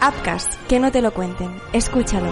[0.00, 1.50] Upcast, que no te lo cuenten.
[1.72, 2.30] Escúchalo.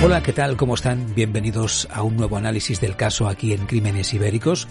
[0.00, 0.56] Hola, ¿qué tal?
[0.56, 1.14] ¿Cómo están?
[1.14, 4.68] Bienvenidos a un nuevo análisis del caso aquí en Crímenes Ibéricos.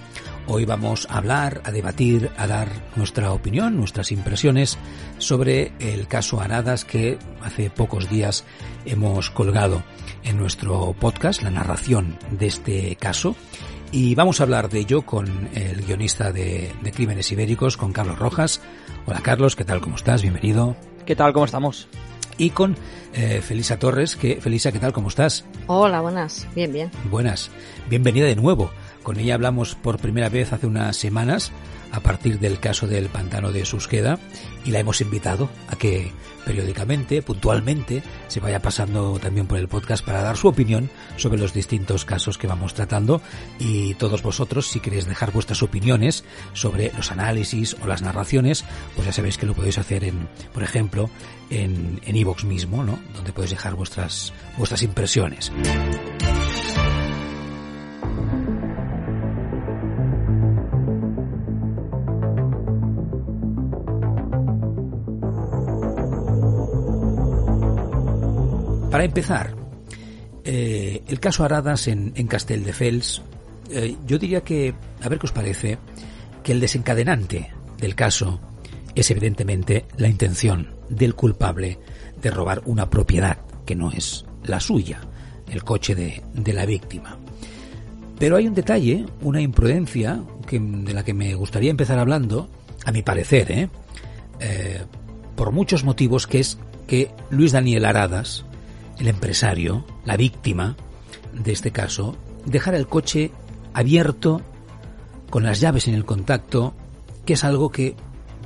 [0.50, 4.78] Hoy vamos a hablar, a debatir, a dar nuestra opinión, nuestras impresiones
[5.18, 8.46] sobre el caso Aradas que hace pocos días
[8.86, 9.84] hemos colgado
[10.24, 13.36] en nuestro podcast, la narración de este caso.
[13.92, 18.18] Y vamos a hablar de ello con el guionista de, de Crímenes Ibéricos, con Carlos
[18.18, 18.62] Rojas.
[19.06, 19.82] Hola Carlos, ¿qué tal?
[19.82, 20.22] ¿Cómo estás?
[20.22, 20.78] Bienvenido.
[21.06, 21.34] ¿Qué tal?
[21.34, 21.90] ¿Cómo estamos?
[22.38, 22.76] y con
[23.14, 24.94] eh, Felisa Torres, que Felisa, ¿qué tal?
[24.94, 25.46] ¿Cómo estás?
[25.68, 26.92] Hola, buenas, bien, bien.
[27.10, 27.50] Buenas,
[27.90, 28.72] bienvenida de nuevo.
[29.08, 31.54] Con ella hablamos por primera vez hace unas semanas
[31.94, 34.20] a partir del caso del pantano de Susqueda
[34.66, 36.12] y la hemos invitado a que
[36.46, 41.54] periódicamente, puntualmente, se vaya pasando también por el podcast para dar su opinión sobre los
[41.54, 43.22] distintos casos que vamos tratando
[43.60, 49.06] y todos vosotros, si queréis dejar vuestras opiniones sobre los análisis o las narraciones, pues
[49.06, 51.10] ya sabéis que lo podéis hacer en, por ejemplo,
[51.50, 53.00] en en iVoox mismo, ¿no?
[53.16, 55.54] Donde podéis dejar vuestras vuestras impresiones.
[68.98, 69.54] Para empezar,
[70.44, 73.22] eh, el caso Aradas en, en Castelldefels,
[73.70, 74.74] eh, yo diría que,
[75.04, 75.78] a ver qué os parece,
[76.42, 78.40] que el desencadenante del caso
[78.96, 81.78] es evidentemente la intención del culpable
[82.20, 85.00] de robar una propiedad que no es la suya,
[85.48, 87.20] el coche de, de la víctima.
[88.18, 92.50] Pero hay un detalle, una imprudencia, que, de la que me gustaría empezar hablando,
[92.84, 93.70] a mi parecer, ¿eh?
[94.40, 94.82] Eh,
[95.36, 96.58] por muchos motivos, que es
[96.88, 98.44] que Luis Daniel Aradas,
[99.00, 100.76] el empresario, la víctima
[101.34, 103.32] de este caso, dejara el coche
[103.74, 104.42] abierto
[105.30, 106.74] con las llaves en el contacto,
[107.26, 107.96] que es algo que,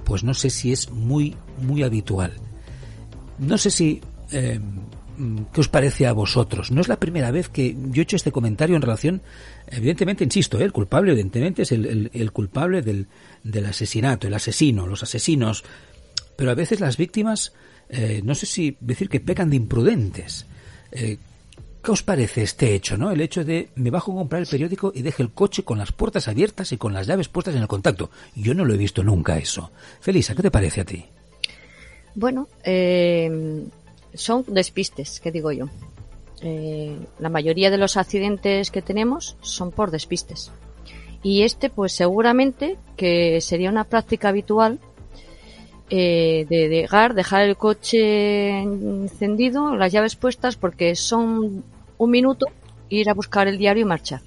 [0.04, 2.34] pues no sé si es muy, muy habitual.
[3.38, 4.60] No sé si, eh,
[5.54, 6.72] ¿qué os parece a vosotros?
[6.72, 9.22] No es la primera vez que yo he hecho este comentario en relación,
[9.68, 10.64] evidentemente, insisto, ¿eh?
[10.64, 13.08] el culpable, evidentemente, es el, el, el culpable del,
[13.44, 15.64] del asesinato, el asesino, los asesinos,
[16.36, 17.54] pero a veces las víctimas
[17.92, 20.46] eh, no sé si decir que pecan de imprudentes.
[20.92, 21.18] Eh,
[21.84, 23.12] ¿Qué os parece este hecho, no?
[23.12, 25.92] El hecho de me bajo a comprar el periódico y deje el coche con las
[25.92, 28.12] puertas abiertas y con las llaves puestas en el contacto.
[28.36, 29.72] Yo no lo he visto nunca eso.
[30.00, 31.06] Felisa, ¿qué te parece a ti?
[32.14, 33.66] Bueno, eh,
[34.14, 35.70] son despistes, ¿qué digo yo?
[36.42, 40.52] Eh, la mayoría de los accidentes que tenemos son por despistes.
[41.24, 44.80] Y este, pues seguramente que sería una práctica habitual
[45.94, 51.66] eh, de dejar, dejar el coche encendido, las llaves puestas, porque son
[51.98, 52.46] un minuto,
[52.88, 54.22] ir a buscar el diario y marchar.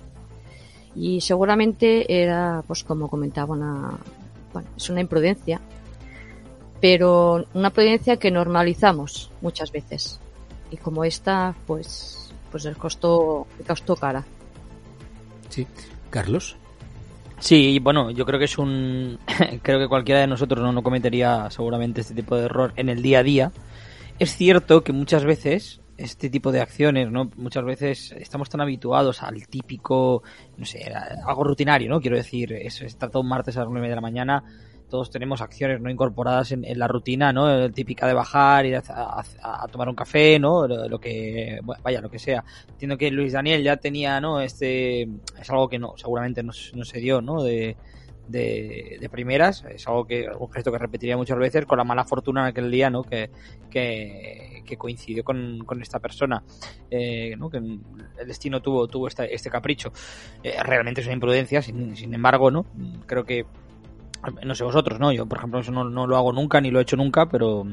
[0.94, 3.98] Y seguramente era, pues como comentaba, una,
[4.52, 5.58] bueno, es una imprudencia,
[6.82, 10.20] pero una prudencia que normalizamos muchas veces.
[10.70, 14.22] Y como esta, pues, pues les costó, le costó cara.
[15.48, 15.66] Sí.
[16.10, 16.58] Carlos.
[17.38, 19.18] Sí, bueno, yo creo que es un.
[19.62, 23.02] creo que cualquiera de nosotros no, no cometería seguramente este tipo de error en el
[23.02, 23.52] día a día.
[24.18, 27.30] Es cierto que muchas veces este tipo de acciones, ¿no?
[27.36, 30.22] Muchas veces estamos tan habituados al típico,
[30.56, 30.92] no sé,
[31.26, 32.00] algo rutinario, ¿no?
[32.00, 34.44] Quiero decir, es, es un martes a las nueve de la mañana,
[34.94, 37.68] todos tenemos acciones no incorporadas en, la rutina, ¿no?
[37.72, 40.68] Típica de bajar, ir a, tomar un café, ¿no?
[40.68, 42.44] Lo, que, vaya, lo que sea.
[42.68, 44.40] Entiendo que Luis Daniel ya tenía, ¿no?
[44.40, 47.42] Este, es algo que no, seguramente no, no se dio, ¿no?
[47.42, 47.76] De,
[48.28, 52.42] de, primeras, es algo que, un gesto que repetiría muchas veces con la mala fortuna
[52.42, 53.02] en aquel día, ¿no?
[53.02, 53.30] Que,
[53.68, 56.44] que, coincidió con, con, esta persona,
[56.88, 57.50] eh, ¿no?
[57.50, 59.92] Que el destino tuvo, tuvo este capricho.
[60.44, 62.64] Eh, realmente es una imprudencia, sin, sin embargo, ¿no?
[63.06, 63.44] Creo que
[64.44, 65.12] no sé vosotros, ¿no?
[65.12, 67.66] Yo, por ejemplo, eso no, no, lo hago nunca, ni lo he hecho nunca, pero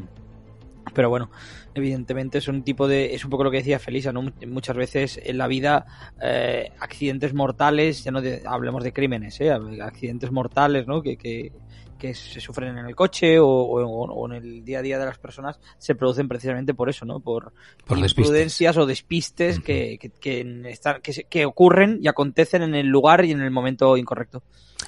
[0.94, 1.30] pero bueno,
[1.74, 4.32] evidentemente es un tipo de, es un poco lo que decía Felisa, ¿no?
[4.48, 5.86] Muchas veces en la vida
[6.22, 9.52] eh, accidentes mortales, ya no de, hablemos de crímenes, ¿eh?
[9.52, 11.02] accidentes mortales, ¿no?
[11.02, 11.54] Que, que,
[11.98, 15.06] que se sufren en el coche o, o, o, en el día a día de
[15.06, 17.20] las personas se producen precisamente por eso, ¿no?
[17.20, 17.54] Por,
[17.86, 19.64] por imprudencias o despistes uh -huh.
[19.64, 23.52] que, que, que, estar, que, que ocurren y acontecen en el lugar y en el
[23.52, 24.42] momento incorrecto.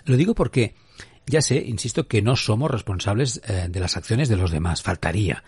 [0.05, 0.73] Lo digo porque
[1.25, 5.43] ya sé, insisto, que no somos responsables eh, de las acciones de los demás, faltaría.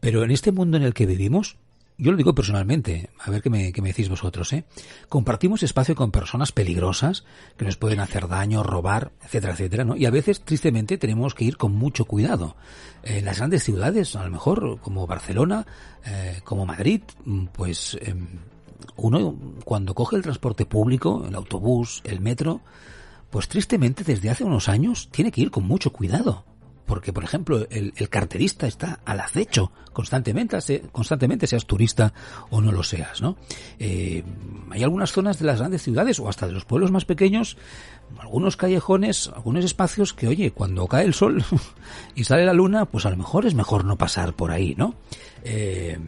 [0.00, 1.56] Pero en este mundo en el que vivimos,
[1.98, 4.64] yo lo digo personalmente, a ver qué me, qué me decís vosotros, ¿eh?
[5.08, 7.24] Compartimos espacio con personas peligrosas
[7.56, 9.96] que nos pueden hacer daño, robar, etcétera, etcétera, ¿no?
[9.96, 12.54] Y a veces, tristemente, tenemos que ir con mucho cuidado.
[13.02, 15.66] En las grandes ciudades, a lo mejor, como Barcelona,
[16.04, 17.00] eh, como Madrid,
[17.52, 18.14] pues eh,
[18.96, 19.34] uno
[19.64, 22.60] cuando coge el transporte público, el autobús, el metro,
[23.30, 26.44] pues tristemente desde hace unos años tiene que ir con mucho cuidado
[26.86, 30.56] porque, por ejemplo, el, carterista está al acecho constantemente,
[30.92, 32.14] constantemente, seas turista
[32.48, 33.36] o no lo seas, ¿no?
[33.78, 34.22] Eh,
[34.70, 37.56] hay algunas zonas de las grandes ciudades o hasta de los pueblos más pequeños,
[38.18, 41.44] algunos callejones, algunos espacios que, oye, cuando cae el sol
[42.14, 44.94] y sale la luna, pues a lo mejor es mejor no pasar por ahí, ¿no?
[45.42, 45.98] Eh,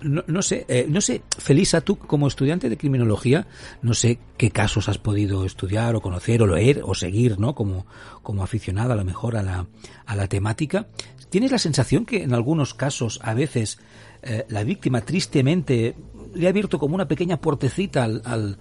[0.00, 3.46] no, no, sé, eh, no sé, Felisa, tú como estudiante de criminología,
[3.82, 7.54] no sé qué casos has podido estudiar o conocer o leer o seguir, ¿no?
[7.54, 7.86] Como,
[8.22, 9.66] como aficionada a lo mejor a la,
[10.06, 10.86] a la temática.
[11.30, 13.78] ¿Tienes la sensación que en algunos casos, a veces,
[14.22, 15.94] eh, la víctima tristemente
[16.34, 18.58] le ha abierto como una pequeña puertecita al, al,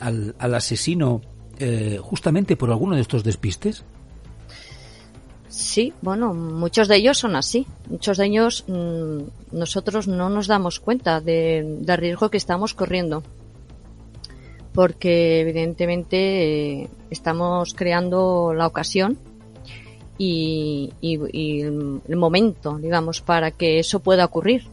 [0.00, 1.20] al, al asesino
[1.58, 3.84] eh, justamente por alguno de estos despistes?
[5.48, 7.66] Sí, bueno, muchos de ellos son así.
[7.88, 9.22] Muchos de ellos mmm,
[9.52, 13.22] nosotros no nos damos cuenta de, del riesgo que estamos corriendo.
[14.72, 19.18] Porque evidentemente eh, estamos creando la ocasión
[20.18, 24.64] y, y, y el momento, digamos, para que eso pueda ocurrir.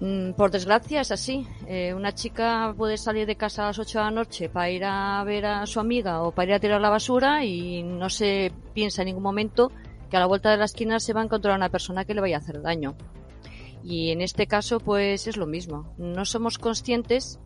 [0.00, 1.46] Mm, por desgracia es así.
[1.66, 4.84] Eh, una chica puede salir de casa a las 8 de la noche para ir
[4.84, 8.50] a ver a su amiga o para ir a tirar la basura y no se
[8.72, 9.70] piensa en ningún momento
[10.08, 12.22] que a la vuelta de la esquina se va a encontrar una persona que le
[12.22, 12.96] vaya a hacer daño.
[13.84, 15.94] Y en este caso pues es lo mismo.
[15.98, 17.38] No somos conscientes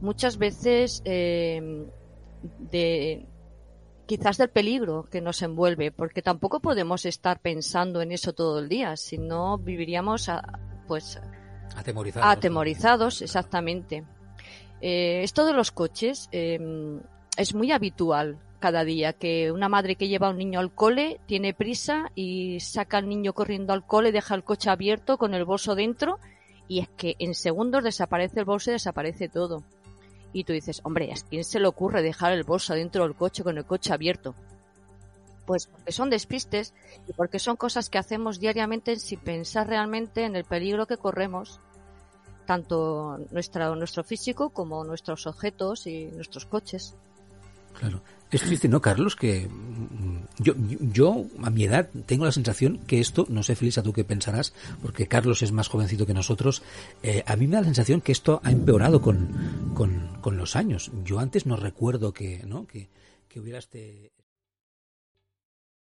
[0.00, 1.86] muchas veces eh,
[2.58, 3.26] de
[4.06, 8.68] quizás del peligro que nos envuelve, porque tampoco podemos estar pensando en eso todo el
[8.68, 11.18] día, si no viviríamos a, pues
[11.76, 12.28] Atemorizados.
[12.30, 14.04] Atemorizados, exactamente.
[14.80, 16.58] Eh, esto de los coches eh,
[17.36, 21.20] es muy habitual cada día que una madre que lleva a un niño al cole
[21.26, 25.44] tiene prisa y saca al niño corriendo al cole, deja el coche abierto con el
[25.44, 26.18] bolso dentro
[26.66, 29.62] y es que en segundos desaparece el bolso y desaparece todo.
[30.32, 33.42] Y tú dices, hombre, ¿a quién se le ocurre dejar el bolso dentro del coche
[33.42, 34.34] con el coche abierto?
[35.46, 36.72] Pues porque son despistes
[37.06, 41.60] y porque son cosas que hacemos diariamente sin pensar realmente en el peligro que corremos,
[42.46, 46.94] tanto nuestra, nuestro físico como nuestros objetos y nuestros coches.
[47.78, 48.02] Claro.
[48.30, 49.14] Es triste, ¿no, Carlos?
[49.14, 53.82] Que mm, yo, yo, a mi edad, tengo la sensación que esto, no sé, Felisa,
[53.82, 54.52] tú qué pensarás,
[54.82, 56.62] porque Carlos es más jovencito que nosotros,
[57.02, 60.56] eh, a mí me da la sensación que esto ha empeorado con, con, con los
[60.56, 60.90] años.
[61.04, 62.66] Yo antes no recuerdo que, ¿no?
[62.66, 62.88] que,
[63.28, 64.10] que hubiera este...